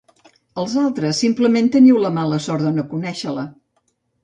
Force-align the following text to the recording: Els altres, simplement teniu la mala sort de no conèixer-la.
Els 0.61 0.71
altres, 0.83 1.19
simplement 1.25 1.69
teniu 1.77 2.01
la 2.05 2.13
mala 2.17 2.41
sort 2.47 2.69
de 2.69 2.73
no 2.81 2.89
conèixer-la. 2.97 3.47